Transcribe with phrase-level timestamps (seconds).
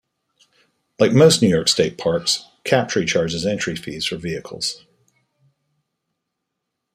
[0.97, 4.83] Like most New York State Parks, Captree charges entry fees for vehicles.